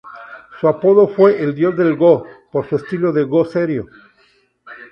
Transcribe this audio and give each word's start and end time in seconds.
Su 0.59 0.67
apodo 0.67 1.07
fue 1.09 1.39
"El 1.43 1.53
dios 1.53 1.77
del 1.77 1.95
go" 1.95 2.25
por 2.51 2.67
su 2.67 2.75
estilo 2.77 3.13
de 3.13 3.23
go 3.23 3.45
serio. 3.45 3.85